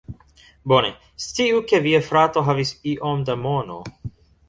[0.73, 0.89] Bone,
[1.27, 3.83] sciu ke via frato havis iom da mono